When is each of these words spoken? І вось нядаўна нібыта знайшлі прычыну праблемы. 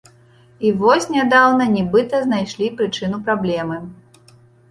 І 0.67 0.69
вось 0.83 1.05
нядаўна 1.15 1.67
нібыта 1.75 2.21
знайшлі 2.25 2.71
прычыну 2.79 3.17
праблемы. 3.27 3.77